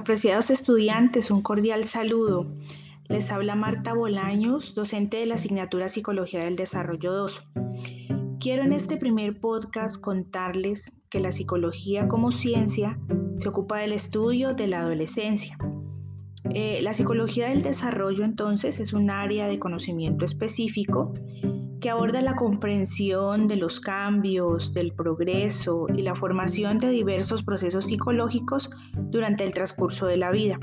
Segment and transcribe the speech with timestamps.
[0.00, 2.50] Apreciados estudiantes, un cordial saludo.
[3.10, 7.42] Les habla Marta Bolaños, docente de la asignatura Psicología del Desarrollo 2.
[8.40, 12.98] Quiero en este primer podcast contarles que la psicología como ciencia
[13.36, 15.58] se ocupa del estudio de la adolescencia.
[16.54, 21.12] Eh, la psicología del desarrollo entonces es un área de conocimiento específico
[21.80, 27.86] que aborda la comprensión de los cambios, del progreso y la formación de diversos procesos
[27.86, 30.58] psicológicos durante el transcurso de la vida.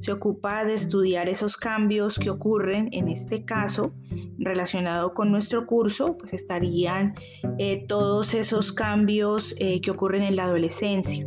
[0.00, 3.94] Se ocupa de estudiar esos cambios que ocurren, en este caso,
[4.38, 7.14] relacionado con nuestro curso, pues estarían
[7.58, 11.26] eh, todos esos cambios eh, que ocurren en la adolescencia.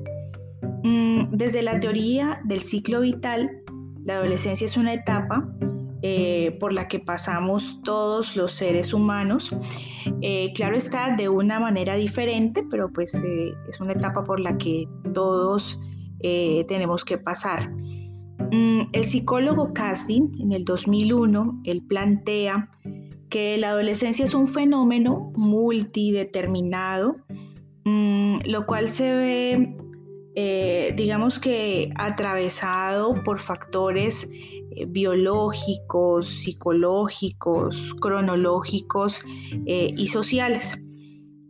[0.84, 3.50] Mm, desde la teoría del ciclo vital,
[4.04, 5.48] la adolescencia es una etapa
[6.04, 9.56] eh, por la que pasamos todos los seres humanos.
[10.22, 14.58] Eh, claro está, de una manera diferente, pero pues eh, es una etapa por la
[14.58, 15.80] que todos
[16.68, 17.72] tenemos que pasar.
[18.52, 22.70] Mm, el psicólogo Casting, en el 2001, él plantea
[23.30, 27.16] que la adolescencia es un fenómeno multideterminado,
[27.86, 29.78] mm, lo cual se ve,
[30.34, 34.28] digamos que, atravesado por factores
[34.74, 39.22] eh, biológicos, psicológicos, cronológicos
[39.66, 40.80] eh, y sociales.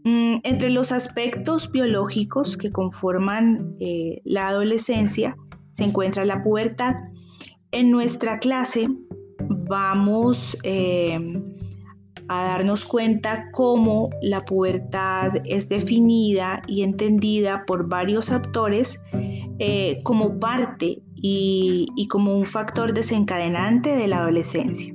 [0.04, 5.38] Mm, entre los aspectos biológicos que conforman eh, la adolescencia
[5.72, 6.96] se encuentra la pubertad.
[7.72, 8.88] En nuestra clase
[9.48, 10.58] vamos
[12.28, 19.02] a darnos cuenta cómo la pubertad es definida y entendida por varios autores
[20.04, 24.94] como parte y, como un factor desencadenante de la adolescencia.